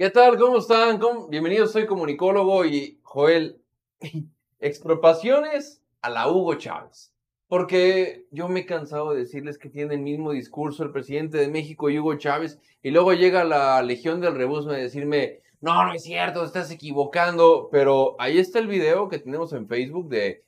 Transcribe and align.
¿Qué 0.00 0.08
tal? 0.08 0.38
¿Cómo 0.38 0.56
están? 0.56 0.98
Bienvenidos, 1.28 1.72
soy 1.72 1.84
comunicólogo 1.84 2.64
y 2.64 2.98
Joel. 3.02 3.60
Expropiaciones 4.58 5.82
a 6.00 6.08
la 6.08 6.26
Hugo 6.30 6.54
Chávez. 6.54 7.12
Porque 7.48 8.24
yo 8.30 8.48
me 8.48 8.60
he 8.60 8.64
cansado 8.64 9.12
de 9.12 9.18
decirles 9.18 9.58
que 9.58 9.68
tiene 9.68 9.96
el 9.96 10.00
mismo 10.00 10.32
discurso 10.32 10.84
el 10.84 10.90
presidente 10.90 11.36
de 11.36 11.48
México 11.48 11.90
y 11.90 11.98
Hugo 11.98 12.14
Chávez, 12.14 12.58
y 12.82 12.92
luego 12.92 13.12
llega 13.12 13.44
la 13.44 13.82
Legión 13.82 14.22
del 14.22 14.36
Rebusno 14.36 14.72
a 14.72 14.76
decirme, 14.76 15.42
no, 15.60 15.84
no 15.84 15.92
es 15.92 16.02
cierto, 16.02 16.44
estás 16.44 16.70
equivocando, 16.70 17.68
pero 17.70 18.16
ahí 18.18 18.38
está 18.38 18.58
el 18.58 18.68
video 18.68 19.10
que 19.10 19.18
tenemos 19.18 19.52
en 19.52 19.68
Facebook 19.68 20.08
de 20.08 20.42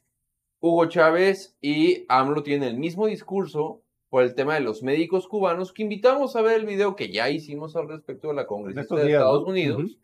Hugo 0.61 0.87
Chávez 0.87 1.59
y 1.61 2.07
AMLO 2.09 2.43
tiene 2.43 2.69
el 2.69 2.79
mismo 2.79 3.07
discurso 3.07 3.83
por 4.13 4.25
el 4.25 4.35
tema 4.35 4.53
de 4.53 4.61
los 4.61 4.83
médicos 4.83 5.27
cubanos, 5.27 5.73
que 5.73 5.85
invitamos 5.85 6.37
a 6.37 6.43
ver 6.43 6.61
el 6.61 6.67
video 6.67 6.97
que 6.97 7.11
ya 7.11 7.31
hicimos 7.31 7.77
al 7.77 7.89
respecto 7.89 8.29
de 8.29 8.35
la 8.35 8.47
congresista 8.47 8.95
de 8.95 9.11
Estados 9.11 9.47
Unidos, 9.47 9.97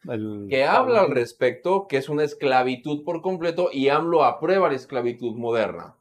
que 0.49 0.65
habla 0.65 1.03
al 1.03 1.11
respecto, 1.11 1.87
que 1.87 1.99
es 1.99 2.09
una 2.09 2.25
esclavitud 2.25 3.05
por 3.05 3.21
completo 3.21 3.69
y 3.71 3.91
AMLO 3.91 4.25
aprueba 4.25 4.71
la 4.71 4.77
esclavitud 4.77 5.37
moderna. 5.37 5.95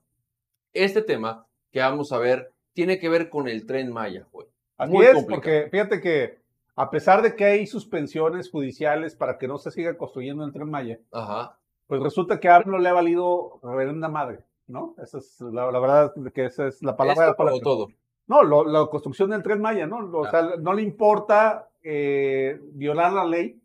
Este 0.72 1.02
tema 1.02 1.48
que 1.70 1.82
vamos 1.82 2.14
a 2.14 2.18
ver 2.18 2.54
tiene 2.72 2.98
que 2.98 3.10
ver 3.10 3.30
con 3.30 3.50
el 3.50 3.66
tren 3.66 3.92
Maya, 3.92 4.26
güey. 4.32 4.48
Así 4.78 4.96
es, 5.00 5.26
porque 5.26 5.68
fíjate 5.70 6.00
que 6.00 6.38
a 6.78 6.90
pesar 6.90 7.22
de 7.22 7.36
que 7.36 7.44
hay 7.44 7.68
suspensiones 7.68 8.50
judiciales 8.50 9.18
para 9.18 9.38
que 9.38 9.50
no 9.50 9.58
se 9.58 9.70
siga 9.70 9.98
construyendo 9.98 10.46
el 10.46 10.54
tren 10.54 10.70
Maya, 10.70 11.02
pues 11.88 12.02
resulta 12.02 12.40
que 12.40 12.48
a 12.48 12.56
AMLO 12.56 12.80
le 12.80 12.88
ha 12.88 12.94
valido 12.94 13.60
reverenda 13.62 14.08
madre. 14.08 14.47
¿No? 14.68 14.96
Esa 15.02 15.18
es 15.20 15.40
la, 15.42 15.66
verdad 15.80 16.14
que 16.34 16.46
esa 16.46 16.68
es 16.68 16.84
la 16.84 16.96
palabra. 16.96 17.36
para 17.36 17.60
todo. 17.60 17.90
No, 18.28 18.44
la 18.44 18.88
construcción 18.88 19.30
del 19.30 19.42
Tren 19.42 19.62
Maya, 19.62 19.88
¿no? 19.88 20.00
O 20.20 20.30
sea, 20.30 20.58
no 20.60 20.74
le 20.74 20.82
importa 20.82 21.70
eh, 21.82 22.60
violar 22.74 23.14
la 23.14 23.24
ley 23.24 23.62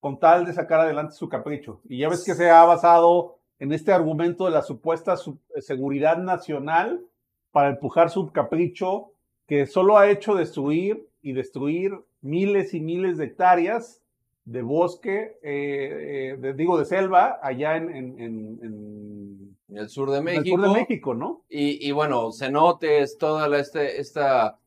con 0.00 0.18
tal 0.18 0.46
de 0.46 0.54
sacar 0.54 0.80
adelante 0.80 1.12
su 1.12 1.28
capricho. 1.28 1.80
Y 1.84 1.98
ya 1.98 2.08
ves 2.08 2.24
que 2.24 2.34
se 2.34 2.48
ha 2.48 2.64
basado 2.64 3.36
en 3.58 3.72
este 3.72 3.92
argumento 3.92 4.46
de 4.46 4.52
la 4.52 4.62
supuesta 4.62 5.14
eh, 5.14 5.60
seguridad 5.60 6.16
nacional 6.16 7.04
para 7.52 7.68
empujar 7.68 8.08
su 8.08 8.32
capricho 8.32 9.12
que 9.46 9.66
solo 9.66 9.98
ha 9.98 10.08
hecho 10.08 10.34
destruir 10.34 11.06
y 11.20 11.32
destruir 11.32 11.92
miles 12.22 12.72
y 12.72 12.80
miles 12.80 13.18
de 13.18 13.26
hectáreas 13.26 14.02
de 14.44 14.62
bosque, 14.62 15.38
eh, 15.42 16.54
digo, 16.56 16.78
de 16.78 16.86
selva, 16.86 17.38
allá 17.42 17.76
en, 17.76 17.90
en 17.90 19.37
el 19.76 19.88
sur 19.88 20.10
de 20.10 20.22
México. 20.22 20.40
En 20.40 20.46
el 20.46 20.50
sur 20.50 20.74
de 20.74 20.80
México, 20.80 21.14
¿no? 21.14 21.44
Y, 21.48 21.86
y 21.86 21.92
bueno, 21.92 22.32
cenotes, 22.32 23.18
toda 23.18 23.48
la, 23.48 23.58
este, 23.58 24.00
esta, 24.00 24.58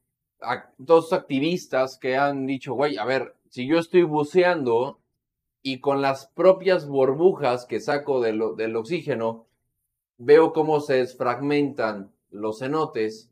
todos 0.85 1.05
los 1.05 1.13
activistas 1.13 1.97
que 1.97 2.17
han 2.17 2.45
dicho, 2.45 2.73
güey, 2.73 2.97
a 2.97 3.05
ver, 3.05 3.35
si 3.49 3.67
yo 3.67 3.79
estoy 3.79 4.03
buceando 4.03 4.99
y 5.61 5.79
con 5.79 6.01
las 6.01 6.27
propias 6.27 6.87
burbujas 6.87 7.65
que 7.65 7.79
saco 7.79 8.21
de 8.21 8.31
del 8.57 8.75
oxígeno, 8.75 9.47
veo 10.17 10.53
cómo 10.53 10.79
se 10.79 10.95
desfragmentan 10.95 12.11
los 12.29 12.59
cenotes 12.59 13.29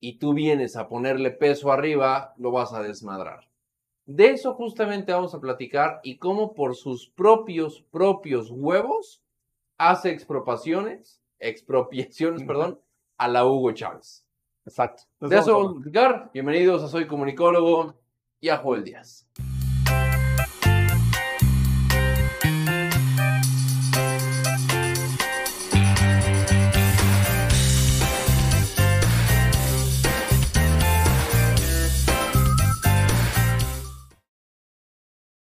y 0.00 0.18
tú 0.18 0.34
vienes 0.34 0.76
a 0.76 0.88
ponerle 0.88 1.30
peso 1.30 1.72
arriba, 1.72 2.34
lo 2.36 2.50
vas 2.50 2.72
a 2.72 2.82
desmadrar. 2.82 3.48
De 4.04 4.30
eso 4.30 4.54
justamente 4.54 5.12
vamos 5.12 5.34
a 5.34 5.40
platicar 5.40 6.00
y 6.04 6.18
cómo 6.18 6.54
por 6.54 6.76
sus 6.76 7.08
propios, 7.08 7.82
propios 7.90 8.50
huevos 8.50 9.22
hace 9.78 10.10
expropiaciones, 10.10 11.20
expropiaciones, 11.38 12.42
perdón, 12.44 12.80
a 13.18 13.28
la 13.28 13.44
Hugo 13.46 13.72
Chávez. 13.72 14.24
Exacto. 14.64 15.04
de 15.20 15.38
eso 15.38 15.76
Bienvenidos 16.32 16.82
a 16.82 16.88
Soy 16.88 17.06
Comunicólogo 17.06 17.94
y 18.40 18.48
a 18.48 18.58
Joel 18.58 18.84
Díaz. 18.84 19.28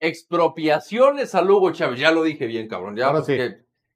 Expropiaciones 0.00 1.34
a 1.34 1.42
Hugo 1.42 1.72
Chávez. 1.72 1.98
Ya 1.98 2.12
lo 2.12 2.22
dije 2.22 2.46
bien, 2.46 2.68
cabrón. 2.68 2.96
Ya, 2.96 3.08
Ahora 3.08 3.22
sí. 3.22 3.36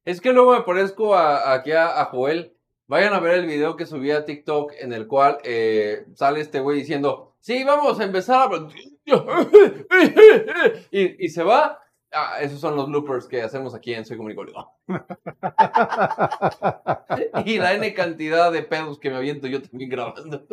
Es 0.04 0.20
que 0.20 0.32
luego 0.32 0.52
me 0.52 0.62
parezco 0.62 1.16
aquí 1.16 1.72
a, 1.72 2.04
Joel. 2.06 2.56
Vayan 2.88 3.14
a 3.14 3.20
ver 3.20 3.38
el 3.38 3.46
video 3.46 3.76
que 3.76 3.86
subí 3.86 4.10
a 4.10 4.24
TikTok 4.24 4.72
en 4.78 4.92
el 4.92 5.06
cual 5.06 5.38
eh, 5.44 6.04
sale 6.14 6.40
este 6.40 6.58
güey 6.60 6.78
diciendo, 6.78 7.36
sí, 7.40 7.62
vamos 7.64 8.00
a 8.00 8.04
empezar 8.04 8.50
a... 8.52 8.68
y, 10.90 11.24
y 11.24 11.28
se 11.28 11.44
va. 11.44 11.78
Ah, 12.14 12.42
esos 12.42 12.60
son 12.60 12.76
los 12.76 12.90
loopers 12.90 13.26
que 13.26 13.40
hacemos 13.40 13.74
aquí 13.74 13.94
en 13.94 14.04
Soy 14.04 14.18
Comunicólogo. 14.18 14.70
y 17.46 17.56
la 17.56 17.72
N 17.72 17.94
cantidad 17.94 18.52
de 18.52 18.62
pedos 18.62 18.98
que 18.98 19.08
me 19.08 19.16
aviento 19.16 19.46
yo 19.46 19.62
también 19.62 19.88
grabando. 19.88 20.46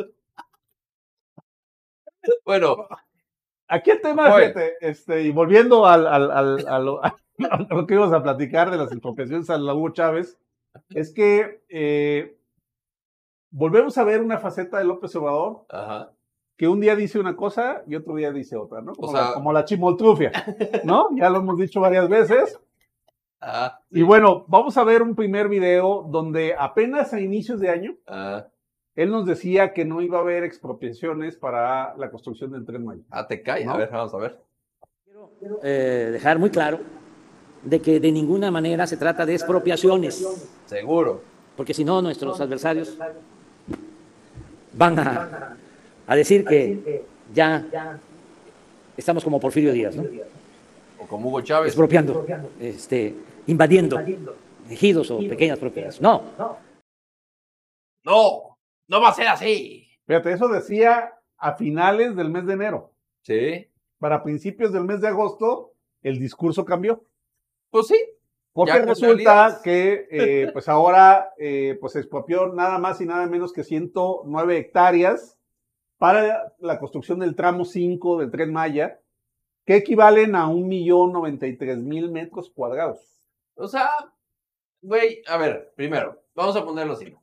bueno. 2.44 2.88
Aquí 3.68 3.90
el 3.90 4.00
tema, 4.00 4.34
fíjate, 4.34 4.78
este, 4.80 5.20
y 5.22 5.30
volviendo 5.30 5.86
al, 5.86 6.06
al, 6.06 6.30
al, 6.32 6.98
lo 7.70 7.86
que 7.86 7.94
íbamos 7.94 8.12
a 8.12 8.22
platicar 8.22 8.70
de 8.70 8.76
las 8.76 8.92
expropiaciones 8.92 9.50
a 9.50 9.58
la 9.58 9.74
Hugo 9.74 9.90
Chávez, 9.90 10.38
es 10.90 11.12
que 11.12 11.62
eh, 11.68 12.36
volvemos 13.50 13.96
a 13.98 14.04
ver 14.04 14.20
una 14.20 14.38
faceta 14.38 14.78
de 14.78 14.84
López 14.84 15.14
Obrador 15.16 15.66
que 16.56 16.68
un 16.68 16.80
día 16.80 16.94
dice 16.94 17.18
una 17.18 17.36
cosa 17.36 17.82
y 17.86 17.94
otro 17.94 18.14
día 18.16 18.32
dice 18.32 18.56
otra, 18.56 18.82
¿no? 18.82 18.94
Como, 18.94 19.12
la, 19.14 19.32
como 19.32 19.52
la 19.52 19.64
chimoltrufia, 19.64 20.30
¿no? 20.84 21.08
ya 21.16 21.30
lo 21.30 21.38
hemos 21.38 21.58
dicho 21.58 21.80
varias 21.80 22.08
veces. 22.08 22.60
Y 23.90 24.02
bueno, 24.02 24.44
vamos 24.48 24.76
a 24.76 24.84
ver 24.84 25.00
un 25.00 25.14
primer 25.14 25.48
video 25.48 26.06
donde 26.10 26.54
apenas 26.58 27.14
a 27.14 27.20
inicios 27.20 27.60
de 27.60 27.70
año, 27.70 27.96
él 28.94 29.10
nos 29.10 29.24
decía 29.24 29.72
que 29.72 29.86
no 29.86 30.02
iba 30.02 30.18
a 30.18 30.20
haber 30.20 30.44
expropiaciones 30.44 31.36
para 31.36 31.96
la 31.96 32.10
construcción 32.10 32.52
del 32.52 32.66
Tren 32.66 32.84
Maya. 32.84 33.02
Ah, 33.08 33.26
te 33.26 33.42
cae. 33.42 33.64
A 33.64 33.76
ver, 33.78 33.88
vamos 33.90 34.12
a 34.12 34.18
ver. 34.18 34.38
Quiero 35.38 35.58
eh, 35.62 36.10
dejar 36.12 36.38
muy 36.38 36.50
claro 36.50 36.80
de 37.62 37.80
que 37.80 38.00
de 38.00 38.12
ninguna 38.12 38.50
manera 38.50 38.86
se 38.86 38.96
trata 38.96 39.26
de 39.26 39.34
expropiaciones. 39.34 40.26
Seguro. 40.66 41.22
Porque 41.56 41.74
si 41.74 41.84
no, 41.84 42.00
nuestros 42.00 42.40
adversarios 42.40 42.96
van 44.72 44.98
a, 44.98 45.56
decir 46.14 46.44
que 46.44 47.04
ya 47.34 47.98
estamos 48.96 49.24
como 49.24 49.40
Porfirio 49.40 49.72
Díaz, 49.72 49.96
¿no? 49.96 50.04
O 50.98 51.06
como 51.06 51.28
Hugo 51.28 51.40
Chávez. 51.42 51.68
Expropiando, 51.68 52.26
este, 52.60 53.14
invadiendo 53.46 54.00
ejidos 54.70 55.10
o 55.10 55.18
pequeñas 55.18 55.58
propiedades. 55.58 56.00
No. 56.00 56.22
No, 58.04 58.58
no 58.88 59.00
va 59.00 59.08
a 59.08 59.14
ser 59.14 59.28
así. 59.28 59.86
Fíjate, 60.06 60.32
eso 60.32 60.48
decía 60.48 61.12
a 61.36 61.54
finales 61.54 62.16
del 62.16 62.30
mes 62.30 62.46
de 62.46 62.52
enero. 62.54 62.92
Sí. 63.22 63.66
Para 63.98 64.22
principios 64.22 64.72
del 64.72 64.84
mes 64.84 65.00
de 65.00 65.08
agosto, 65.08 65.74
el 66.02 66.18
discurso 66.18 66.64
cambió. 66.64 67.04
Pues 67.70 67.86
sí. 67.86 67.96
Porque 68.52 68.78
resulta 68.80 69.60
que 69.62 70.08
eh, 70.10 70.50
pues 70.52 70.68
ahora 70.68 71.32
eh, 71.38 71.76
pues 71.80 71.92
se 71.92 72.00
expropió 72.00 72.48
nada 72.48 72.78
más 72.78 73.00
y 73.00 73.06
nada 73.06 73.26
menos 73.26 73.52
que 73.52 73.64
109 73.64 74.58
hectáreas 74.58 75.38
para 75.98 76.54
la 76.58 76.78
construcción 76.78 77.20
del 77.20 77.36
tramo 77.36 77.64
5 77.64 78.18
del 78.18 78.30
tren 78.30 78.52
Maya, 78.52 79.00
que 79.66 79.76
equivalen 79.76 80.34
a 80.34 80.46
1.093.000 80.46 82.10
metros 82.10 82.50
cuadrados. 82.50 82.98
O 83.54 83.68
sea, 83.68 83.90
güey, 84.80 85.22
a 85.26 85.36
ver, 85.36 85.72
primero, 85.76 86.22
vamos 86.34 86.56
a 86.56 86.64
ponerlo 86.64 86.94
así. 86.94 87.14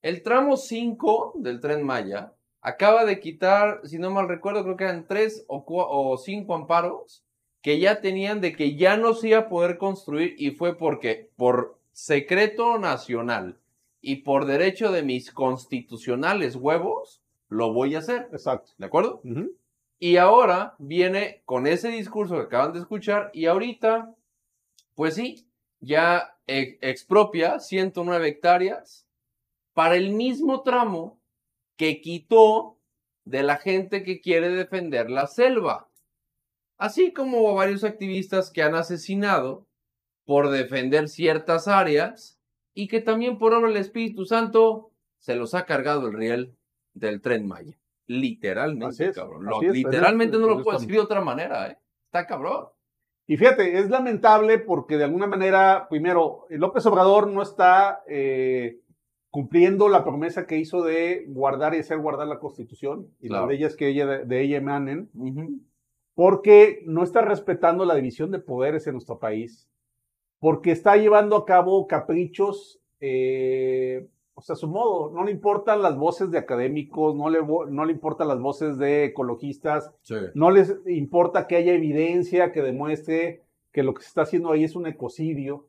El 0.00 0.22
tramo 0.22 0.56
5 0.56 1.34
del 1.36 1.60
tren 1.60 1.84
Maya 1.84 2.32
acaba 2.62 3.04
de 3.04 3.20
quitar, 3.20 3.82
si 3.84 3.98
no 3.98 4.10
mal 4.10 4.28
recuerdo, 4.28 4.64
creo 4.64 4.76
que 4.76 4.84
eran 4.84 5.06
3 5.06 5.44
o 5.46 6.16
5 6.16 6.54
amparos 6.54 7.22
que 7.62 7.78
ya 7.78 8.00
tenían 8.00 8.40
de 8.40 8.54
que 8.54 8.76
ya 8.76 8.96
no 8.96 9.14
se 9.14 9.28
iba 9.28 9.38
a 9.38 9.48
poder 9.48 9.78
construir 9.78 10.34
y 10.36 10.50
fue 10.50 10.76
porque 10.76 11.30
por 11.36 11.78
secreto 11.92 12.76
nacional 12.78 13.56
y 14.00 14.16
por 14.16 14.46
derecho 14.46 14.90
de 14.90 15.04
mis 15.04 15.30
constitucionales 15.30 16.56
huevos, 16.56 17.22
lo 17.48 17.72
voy 17.72 17.94
a 17.94 18.00
hacer. 18.00 18.28
Exacto. 18.32 18.72
¿De 18.78 18.86
acuerdo? 18.86 19.22
Y 20.00 20.16
ahora 20.16 20.74
viene 20.78 21.42
con 21.44 21.68
ese 21.68 21.88
discurso 21.88 22.34
que 22.34 22.42
acaban 22.42 22.72
de 22.72 22.80
escuchar 22.80 23.30
y 23.32 23.46
ahorita, 23.46 24.12
pues 24.96 25.14
sí, 25.14 25.46
ya 25.78 26.36
expropia 26.46 27.60
109 27.60 28.28
hectáreas 28.28 29.06
para 29.72 29.94
el 29.94 30.10
mismo 30.10 30.62
tramo 30.62 31.20
que 31.76 32.00
quitó 32.00 32.76
de 33.24 33.44
la 33.44 33.56
gente 33.56 34.02
que 34.02 34.20
quiere 34.20 34.50
defender 34.50 35.08
la 35.08 35.28
selva 35.28 35.88
así 36.82 37.12
como 37.12 37.54
varios 37.54 37.84
activistas 37.84 38.50
que 38.50 38.60
han 38.60 38.74
asesinado 38.74 39.68
por 40.24 40.50
defender 40.50 41.08
ciertas 41.08 41.68
áreas 41.68 42.40
y 42.74 42.88
que 42.88 43.00
también 43.00 43.38
por 43.38 43.54
obra 43.54 43.68
del 43.68 43.76
Espíritu 43.76 44.24
Santo 44.24 44.90
se 45.18 45.36
los 45.36 45.54
ha 45.54 45.64
cargado 45.64 46.08
el 46.08 46.14
riel 46.14 46.56
del 46.92 47.20
tren 47.20 47.46
Maya. 47.46 47.78
Literalmente, 48.08 49.12
cabrón. 49.12 49.46
literalmente 49.70 50.38
no 50.38 50.48
lo 50.48 50.62
puedo 50.64 50.76
decir 50.76 50.92
de 50.92 50.98
otra 50.98 51.20
manera, 51.20 51.68
¿eh? 51.68 51.78
Está 52.06 52.26
cabrón. 52.26 52.66
Y 53.28 53.36
fíjate, 53.36 53.78
es 53.78 53.88
lamentable 53.88 54.58
porque 54.58 54.96
de 54.96 55.04
alguna 55.04 55.28
manera, 55.28 55.86
primero, 55.88 56.46
López 56.50 56.84
Obrador 56.86 57.28
no 57.28 57.42
está 57.42 58.02
eh, 58.08 58.80
cumpliendo 59.30 59.88
la 59.88 60.02
promesa 60.02 60.48
que 60.48 60.58
hizo 60.58 60.82
de 60.82 61.26
guardar 61.28 61.76
y 61.76 61.78
hacer 61.78 61.98
guardar 61.98 62.26
la 62.26 62.40
Constitución 62.40 63.06
y 63.20 63.28
las 63.28 63.46
leyes 63.46 63.76
que 63.76 63.86
ella, 63.86 64.04
de, 64.06 64.42
ella 64.42 64.56
emanen, 64.56 65.10
porque 66.14 66.82
no 66.86 67.02
está 67.02 67.22
respetando 67.22 67.84
la 67.84 67.94
división 67.94 68.30
de 68.30 68.38
poderes 68.38 68.86
en 68.86 68.94
nuestro 68.94 69.18
país, 69.18 69.68
porque 70.38 70.72
está 70.72 70.96
llevando 70.96 71.36
a 71.36 71.46
cabo 71.46 71.86
caprichos, 71.86 72.80
eh, 73.00 74.08
o 74.34 74.42
sea, 74.42 74.54
a 74.54 74.56
su 74.56 74.68
modo, 74.68 75.10
no 75.10 75.24
le 75.24 75.30
importan 75.30 75.82
las 75.82 75.96
voces 75.96 76.30
de 76.30 76.38
académicos, 76.38 77.14
no 77.14 77.30
le, 77.30 77.40
no 77.42 77.84
le 77.84 77.92
importan 77.92 78.28
las 78.28 78.40
voces 78.40 78.78
de 78.78 79.04
ecologistas, 79.04 79.92
no 80.34 80.50
les 80.50 80.74
importa 80.86 81.46
que 81.46 81.56
haya 81.56 81.72
evidencia 81.72 82.52
que 82.52 82.62
demuestre 82.62 83.42
que 83.72 83.82
lo 83.82 83.94
que 83.94 84.02
se 84.02 84.08
está 84.08 84.22
haciendo 84.22 84.52
ahí 84.52 84.64
es 84.64 84.76
un 84.76 84.86
ecocidio 84.86 85.66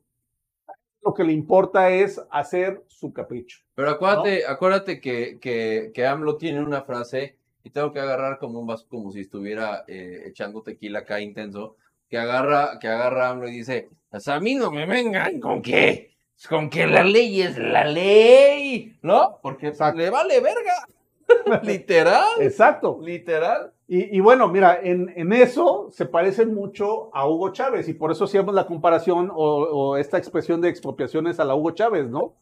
lo 1.04 1.12
que 1.12 1.24
le 1.24 1.32
importa 1.32 1.90
es 1.90 2.20
hacer 2.30 2.82
su 2.88 3.12
capricho. 3.12 3.60
Pero 3.74 3.90
acuérdate, 3.90 4.46
acuérdate 4.46 5.00
que, 5.00 5.38
que, 5.38 5.90
que, 5.92 6.06
AMLO 6.06 6.36
tiene 6.36 6.62
una 6.62 6.82
frase 6.82 7.36
y 7.64 7.70
tengo 7.70 7.92
que 7.92 7.98
agarrar 7.98 8.38
como 8.38 8.60
un 8.60 8.66
vaso, 8.66 8.86
como 8.88 9.10
si 9.10 9.20
estuviera 9.20 9.84
eh, 9.88 10.24
echando 10.26 10.62
tequila 10.62 11.00
acá 11.00 11.20
intenso, 11.20 11.76
que 12.08 12.18
agarra, 12.18 12.78
que 12.78 12.86
agarra 12.86 13.30
AMLO 13.30 13.48
y 13.48 13.52
dice, 13.52 13.88
pues 14.10 14.28
a 14.28 14.38
mí 14.38 14.54
no 14.54 14.70
me 14.70 14.86
vengan 14.86 15.40
con 15.40 15.62
qué, 15.62 16.14
con 16.48 16.68
que 16.68 16.86
la 16.86 17.02
ley 17.02 17.40
es 17.40 17.56
la 17.56 17.84
ley, 17.84 18.98
¿no? 19.00 19.38
Porque 19.42 19.72
le 19.96 20.10
vale 20.10 20.40
verga. 20.40 20.86
literal. 21.62 22.28
Exacto. 22.40 22.98
Literal. 23.02 23.72
Y, 23.86 24.18
bueno, 24.20 24.48
mira, 24.48 24.80
en, 24.82 25.12
en, 25.14 25.32
eso 25.34 25.90
se 25.92 26.06
parece 26.06 26.46
mucho 26.46 27.14
a 27.14 27.28
Hugo 27.28 27.52
Chávez 27.52 27.86
y 27.86 27.92
por 27.92 28.10
eso 28.10 28.24
hacíamos 28.24 28.54
la 28.54 28.66
comparación 28.66 29.30
o, 29.32 29.98
esta 29.98 30.16
expresión 30.16 30.62
de 30.62 30.70
expropiaciones 30.70 31.38
a 31.38 31.44
la 31.44 31.54
Hugo 31.54 31.72
Chávez, 31.72 32.08
¿no? 32.08 32.34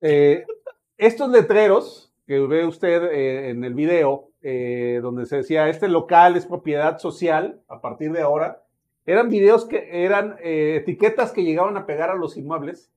Eh, 0.00 0.46
estos 0.96 1.30
letreros 1.30 2.09
que 2.30 2.38
ve 2.38 2.64
usted 2.64 3.02
eh, 3.06 3.50
en 3.50 3.64
el 3.64 3.74
video, 3.74 4.30
eh, 4.40 5.00
donde 5.02 5.26
se 5.26 5.38
decía, 5.38 5.68
este 5.68 5.88
local 5.88 6.36
es 6.36 6.46
propiedad 6.46 6.98
social 6.98 7.60
a 7.66 7.80
partir 7.80 8.12
de 8.12 8.22
ahora, 8.22 8.62
eran 9.04 9.30
videos 9.30 9.64
que 9.64 10.04
eran 10.04 10.36
etiquetas 10.40 11.32
que 11.32 11.42
llegaban 11.42 11.76
a 11.76 11.86
pegar 11.86 12.08
a 12.08 12.14
los 12.14 12.36
inmuebles 12.36 12.92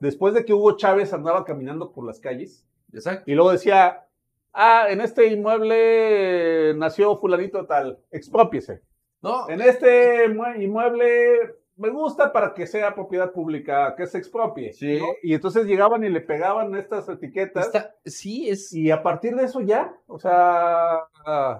después 0.00 0.34
de 0.34 0.44
que 0.44 0.52
Hugo 0.52 0.76
Chávez 0.76 1.14
andaba 1.14 1.46
caminando 1.46 1.92
por 1.92 2.04
las 2.04 2.20
calles. 2.20 2.66
Exacto. 2.92 3.30
Y 3.30 3.34
luego 3.34 3.52
decía, 3.52 4.04
ah, 4.52 4.88
en 4.90 5.00
este 5.00 5.28
inmueble 5.28 6.74
nació 6.76 7.16
fulanito 7.16 7.64
tal, 7.64 8.00
expropiese. 8.10 8.82
No. 9.22 9.48
En 9.48 9.62
este 9.62 10.26
inmueble 10.26 11.54
me 11.76 11.90
gusta 11.90 12.32
para 12.32 12.54
que 12.54 12.66
sea 12.66 12.94
propiedad 12.94 13.32
pública, 13.32 13.94
que 13.96 14.06
se 14.06 14.18
expropie. 14.18 14.72
Sí. 14.72 15.00
Y 15.22 15.34
entonces 15.34 15.66
llegaban 15.66 16.04
y 16.04 16.08
le 16.08 16.20
pegaban 16.20 16.74
estas 16.76 17.08
etiquetas. 17.08 17.70
sí, 18.04 18.48
es. 18.48 18.72
Y 18.72 18.90
a 18.90 19.02
partir 19.02 19.34
de 19.36 19.44
eso 19.44 19.60
ya, 19.60 19.96
o 20.06 20.18
sea. 20.18 21.08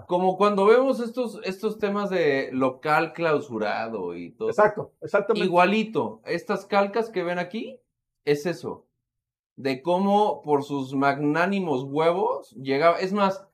Como 0.07 0.37
cuando 0.37 0.67
vemos 0.67 1.01
estos, 1.01 1.41
estos 1.45 1.79
temas 1.79 2.11
de 2.11 2.51
local 2.53 3.13
clausurado 3.13 4.15
y 4.15 4.33
todo. 4.33 4.49
Exacto, 4.49 4.93
exactamente. 5.01 5.47
Igualito. 5.47 6.21
Estas 6.27 6.67
calcas 6.67 7.11
que 7.11 7.23
ven 7.23 7.39
aquí, 7.39 7.81
es 8.25 8.47
eso 8.47 8.87
de 9.57 9.83
cómo 9.83 10.43
por 10.43 10.65
sus 10.65 10.95
magnánimos 10.95 11.85
huevos 11.85 12.51
llegaba. 12.53 12.99
Es 12.99 13.13
más, 13.13 13.47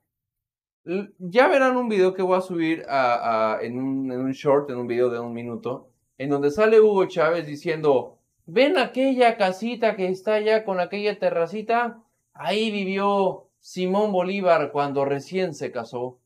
ya 1.19 1.47
verán 1.47 1.77
un 1.77 1.89
video 1.89 2.13
que 2.13 2.23
voy 2.23 2.37
a 2.37 2.41
subir 2.41 2.83
a, 2.89 3.59
en, 3.61 3.77
un, 3.77 4.11
en, 4.11 4.19
un, 4.19 4.31
short, 4.31 4.69
en 4.69 4.77
un 4.77 4.87
video 4.87 5.09
de 5.09 5.19
un 5.19 5.33
minuto, 5.33 5.90
en 6.21 6.29
donde 6.29 6.51
sale 6.51 6.79
Hugo 6.79 7.07
Chávez 7.07 7.47
diciendo, 7.47 8.19
ven 8.45 8.77
aquella 8.77 9.37
casita 9.37 9.95
que 9.95 10.07
está 10.07 10.35
allá 10.35 10.63
con 10.63 10.79
aquella 10.79 11.17
terracita, 11.17 12.03
ahí 12.33 12.69
vivió 12.69 13.47
Simón 13.57 14.11
Bolívar 14.11 14.71
cuando 14.71 15.03
recién 15.03 15.55
se 15.55 15.71
casó. 15.71 16.19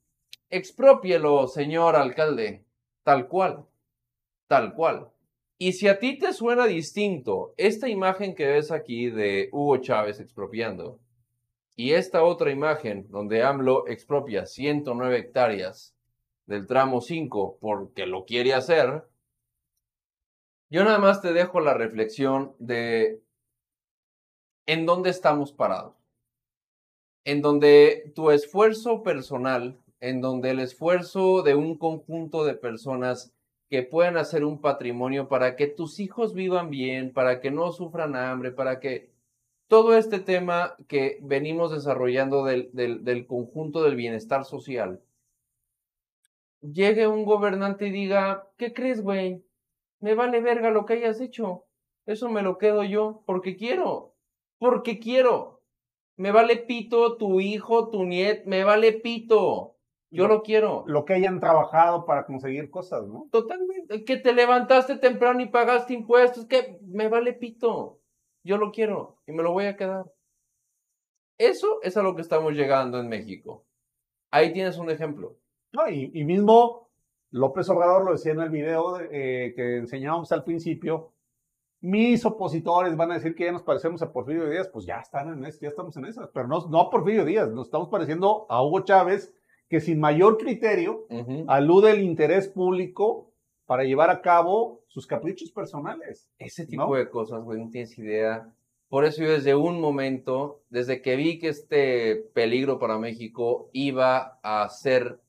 Expropielo, 0.50 1.48
señor 1.48 1.96
alcalde, 1.96 2.66
tal 3.04 3.30
cual, 3.30 3.68
tal 4.48 4.74
cual. 4.74 5.12
Y 5.58 5.72
si 5.72 5.88
a 5.88 5.98
ti 5.98 6.20
te 6.20 6.34
suena 6.34 6.66
distinto 6.66 7.54
esta 7.56 7.88
imagen 7.88 8.36
que 8.36 8.48
ves 8.48 8.72
aquí 8.72 9.10
de 9.10 9.48
Hugo 9.54 9.78
Chávez 9.78 10.20
expropiando 10.20 11.00
y 11.78 11.94
esta 11.94 12.22
otra 12.26 12.52
imagen 12.52 13.08
donde 13.10 13.44
AMLO 13.44 13.88
expropia 13.88 14.46
109 14.46 15.18
hectáreas 15.18 15.96
del 16.48 16.68
tramo 16.68 17.00
5 17.00 17.60
porque 17.62 18.06
lo 18.06 18.26
quiere 18.26 18.54
hacer, 18.54 19.06
yo 20.70 20.84
nada 20.84 21.00
más 21.00 21.22
te 21.22 21.34
dejo 21.34 21.60
la 21.60 21.74
reflexión 21.74 22.56
de 22.60 23.22
en 24.66 24.86
dónde 24.86 25.10
estamos 25.10 25.52
parados. 25.52 25.96
En 27.24 27.42
donde 27.42 28.12
tu 28.16 28.32
esfuerzo 28.32 29.04
personal, 29.04 29.80
en 30.00 30.22
donde 30.22 30.52
el 30.52 30.60
esfuerzo 30.60 31.42
de 31.42 31.56
un 31.56 31.78
conjunto 31.78 32.46
de 32.46 32.56
personas 32.56 33.34
que 33.70 33.84
puedan 33.84 34.18
hacer 34.18 34.44
un 34.44 34.62
patrimonio 34.62 35.28
para 35.28 35.56
que 35.56 35.68
tus 35.68 36.00
hijos 36.00 36.34
vivan 36.34 36.70
bien, 36.70 37.14
para 37.14 37.42
que 37.42 37.52
no 37.52 37.72
sufran 37.72 38.16
hambre, 38.16 38.52
para 38.52 38.80
que 38.80 39.10
todo 39.68 39.98
este 39.98 40.20
tema 40.20 40.76
que 40.88 41.18
venimos 41.22 41.72
desarrollando 41.72 42.46
del, 42.46 43.26
conjunto 43.28 43.84
del 43.84 43.96
bienestar 43.96 44.46
social, 44.46 45.02
llegue 46.62 47.08
un 47.08 47.26
gobernante 47.26 47.88
y 47.88 47.92
diga, 47.92 48.48
¿qué 48.58 48.74
crees, 48.74 49.02
güey? 49.02 49.44
Me 50.00 50.16
vale 50.16 50.42
verga 50.42 50.70
lo 50.70 50.86
que 50.86 50.94
hayas 50.94 51.20
hecho. 51.22 51.66
Eso 52.06 52.30
me 52.30 52.42
lo 52.42 52.58
quedo 52.58 52.84
yo 52.84 53.24
porque 53.26 53.56
quiero. 53.56 54.16
Porque 54.60 55.00
quiero. 55.00 55.62
Me 56.18 56.32
vale 56.32 56.58
pito 56.58 57.18
tu 57.18 57.40
hijo, 57.40 57.90
tu 57.90 58.06
nieto, 58.06 58.44
me 58.46 58.64
vale 58.64 58.94
pito. 58.94 59.76
Yo 60.12 60.28
lo, 60.28 60.44
quiero. 60.44 60.86
Lo 60.88 61.04
que 61.04 61.14
hayan 61.14 61.42
trabajado 61.42 62.06
para 62.06 62.26
conseguir 62.26 62.70
cosas, 62.70 63.06
¿no? 63.06 63.28
Totalmente. 63.32 64.06
Que 64.06 64.16
te 64.16 64.32
levantaste 64.32 64.98
temprano 64.98 65.42
y 65.42 65.48
pagaste 65.48 65.94
impuestos, 65.94 66.46
que 66.46 66.80
me 66.84 67.10
vale 67.10 67.34
pito. 67.34 68.00
Yo 68.44 68.58
lo 68.58 68.72
quiero 68.72 69.18
y 69.28 69.34
me 69.34 69.44
lo 69.44 69.52
voy 69.52 69.66
a 69.66 69.76
quedar. 69.76 70.06
Eso 71.38 71.80
es 71.82 71.98
a 71.98 72.04
lo 72.04 72.16
que 72.16 72.22
estamos 72.22 72.54
llegando 72.54 73.00
en 73.00 73.10
México. 73.10 73.66
Ahí 74.32 74.54
tienes 74.54 74.78
un 74.78 74.90
ejemplo. 74.90 75.38
No, 75.74 75.90
y, 75.90 76.24
mismo 76.24 76.90
López 77.36 77.68
Obrador 77.68 78.06
lo 78.06 78.14
decía 78.14 78.32
en 78.32 78.40
el 78.40 78.50
video 78.50 78.98
eh, 79.12 79.52
que 79.58 79.76
enseñábamos 79.76 80.32
al 80.32 80.46
principio. 80.46 81.12
Mis 81.82 82.26
opositores 82.26 82.96
van 82.96 83.12
a 83.12 83.16
decir 83.16 83.36
que 83.36 83.44
ya 83.44 83.52
nos 83.52 83.62
parecemos 83.62 84.02
a 84.02 84.14
Porfirio 84.14 84.50
Díaz, 84.50 84.70
pues 84.70 84.86
ya 84.86 85.00
están 85.00 85.28
en 85.28 85.44
eso, 85.44 85.60
ya 85.62 85.68
estamos 85.68 85.98
en 85.98 86.06
esas, 86.06 86.30
pero 86.34 86.48
no, 86.48 86.66
no 86.70 86.80
a 86.80 86.90
Porfirio 86.90 87.26
Díaz, 87.26 87.52
nos 87.52 87.68
estamos 87.68 87.90
pareciendo 87.90 88.46
a 88.48 88.64
Hugo 88.64 88.86
Chávez 88.86 89.36
que 89.68 89.82
sin 89.82 90.00
mayor 90.00 90.38
criterio 90.38 91.08
alude 91.48 91.92
el 91.92 92.04
interés 92.04 92.48
público 92.48 93.34
para 93.66 93.84
llevar 93.84 94.12
a 94.12 94.22
cabo 94.22 94.86
sus 94.88 95.06
caprichos 95.06 95.52
personales. 95.52 96.30
Ese 96.38 96.66
tipo 96.66 96.96
de 96.96 97.10
cosas, 97.10 97.44
güey, 97.44 97.60
no 97.60 97.70
tienes 97.70 97.98
idea. 97.98 98.50
Por 98.88 99.04
eso 99.04 99.24
yo 99.24 99.32
desde 99.32 99.56
un 99.56 99.82
momento, 99.82 100.62
desde 100.70 101.02
que 101.02 101.18
vi 101.18 101.38
que 101.38 101.50
este 101.50 102.16
peligro 102.34 102.80
para 102.80 102.98
México 102.98 103.70
iba 103.74 104.40
a 104.42 104.70
ser 104.70 105.20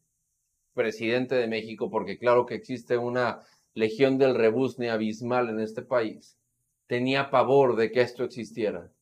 presidente 0.77 1.35
de 1.35 1.49
México, 1.49 1.91
porque 1.91 2.19
claro 2.19 2.45
que 2.45 2.55
existe 2.55 2.99
una 2.99 3.41
legión 3.75 4.19
del 4.19 4.35
rebusne 4.35 4.91
abismal 4.91 5.49
en 5.49 5.59
este 5.59 5.83
país, 5.83 6.39
tenía 6.87 7.31
pavor 7.31 7.75
de 7.77 7.91
que 7.91 8.03
esto 8.03 8.23
existiera. 8.23 8.93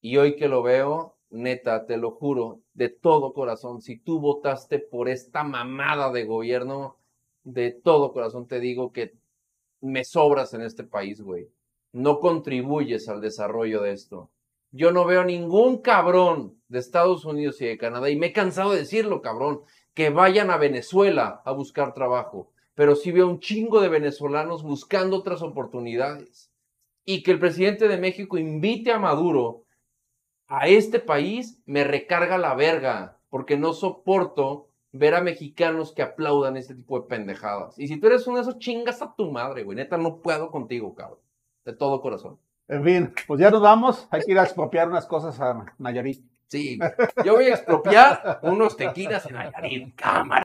Y 0.00 0.18
hoy 0.18 0.36
que 0.36 0.48
lo 0.48 0.62
veo, 0.62 1.16
neta, 1.30 1.86
te 1.86 1.96
lo 1.96 2.10
juro, 2.10 2.60
de 2.74 2.88
todo 2.88 3.32
corazón, 3.32 3.80
si 3.80 3.96
tú 3.98 4.18
votaste 4.18 4.78
por 4.78 5.08
esta 5.08 5.44
mamada 5.44 6.12
de 6.12 6.24
gobierno, 6.24 6.98
de 7.44 7.70
todo 7.70 8.12
corazón 8.12 8.46
te 8.46 8.58
digo 8.58 8.92
que 8.92 9.14
me 9.80 10.04
sobras 10.04 10.52
en 10.52 10.62
este 10.62 10.82
país, 10.84 11.20
güey. 11.20 11.48
No 11.92 12.18
contribuyes 12.18 13.08
al 13.08 13.20
desarrollo 13.20 13.82
de 13.82 13.92
esto. 13.92 14.30
Yo 14.72 14.90
no 14.90 15.04
veo 15.04 15.24
ningún 15.24 15.78
cabrón 15.78 16.60
de 16.66 16.80
Estados 16.80 17.24
Unidos 17.24 17.60
y 17.60 17.66
de 17.66 17.78
Canadá, 17.78 18.10
y 18.10 18.16
me 18.16 18.26
he 18.26 18.32
cansado 18.32 18.72
de 18.72 18.78
decirlo, 18.78 19.22
cabrón, 19.22 19.60
que 19.94 20.10
vayan 20.10 20.50
a 20.50 20.56
Venezuela 20.56 21.42
a 21.44 21.52
buscar 21.52 21.94
trabajo, 21.94 22.50
pero 22.74 22.96
sí 22.96 23.12
veo 23.12 23.28
un 23.28 23.40
chingo 23.40 23.80
de 23.80 23.88
venezolanos 23.88 24.62
buscando 24.62 25.16
otras 25.18 25.42
oportunidades. 25.42 26.50
Y 27.06 27.22
que 27.22 27.32
el 27.32 27.38
presidente 27.38 27.86
de 27.86 27.98
México 27.98 28.38
invite 28.38 28.90
a 28.90 28.98
Maduro 28.98 29.64
a 30.46 30.68
este 30.68 31.00
país 31.00 31.60
me 31.66 31.84
recarga 31.84 32.38
la 32.38 32.54
verga, 32.54 33.18
porque 33.30 33.56
no 33.56 33.72
soporto 33.72 34.68
ver 34.92 35.14
a 35.14 35.20
mexicanos 35.20 35.92
que 35.92 36.02
aplaudan 36.02 36.56
este 36.56 36.74
tipo 36.74 37.00
de 37.00 37.06
pendejadas. 37.06 37.78
Y 37.78 37.88
si 37.88 37.98
tú 37.98 38.06
eres 38.06 38.26
uno 38.26 38.36
de 38.36 38.42
esos, 38.42 38.58
chingas 38.58 39.02
a 39.02 39.14
tu 39.14 39.30
madre, 39.30 39.64
güey. 39.64 39.76
Neta, 39.76 39.96
no 39.96 40.20
puedo 40.20 40.50
contigo, 40.50 40.94
cabrón. 40.94 41.18
De 41.64 41.72
todo 41.72 42.00
corazón. 42.00 42.38
En 42.68 42.84
fin, 42.84 43.12
pues 43.26 43.40
ya 43.40 43.50
nos 43.50 43.62
vamos. 43.62 44.06
Hay 44.10 44.22
que 44.22 44.32
ir 44.32 44.38
a 44.38 44.44
expropiar 44.44 44.88
unas 44.88 45.06
cosas 45.06 45.40
a 45.40 45.66
Nayarit. 45.78 46.24
Sí, 46.48 46.78
yo 47.24 47.34
voy 47.34 47.46
a 47.46 47.54
expropiar 47.54 48.38
unos 48.42 48.76
tequilas 48.76 49.26
en 49.26 49.34
Nayarit, 49.34 49.94
cámara. 49.96 50.42